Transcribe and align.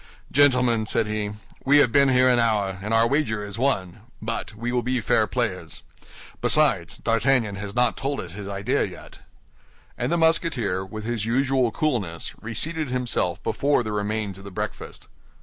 "Gentlemen," 0.31 0.87
said 0.87 1.05
he, 1.05 1.33
"we 1.63 1.77
have 1.77 1.91
been 1.91 2.09
here 2.09 2.27
an 2.27 2.39
hour, 2.39 2.79
and 2.81 2.91
our 2.91 3.05
wager 3.07 3.45
is 3.45 3.59
won; 3.59 3.99
but 4.19 4.55
we 4.55 4.71
will 4.71 4.81
be 4.81 4.99
fair 4.99 5.27
players. 5.27 5.83
Besides, 6.41 6.97
D'Artagnan 6.97 7.53
has 7.57 7.75
not 7.75 7.97
told 7.97 8.19
us 8.19 8.33
his 8.33 8.47
idea 8.47 8.83
yet." 8.83 9.19
And 9.99 10.11
the 10.11 10.17
Musketeer, 10.17 10.83
with 10.83 11.03
his 11.05 11.27
usual 11.27 11.69
coolness, 11.71 12.33
reseated 12.41 12.89
himself 12.89 13.43
before 13.43 13.83
the 13.83 13.91
remains 13.91 14.39
of 14.39 14.43
the 14.43 14.49
breakfast. 14.49 15.07